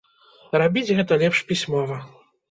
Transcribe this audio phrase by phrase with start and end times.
[0.61, 1.99] Рабіць гэта лепш пісьмова.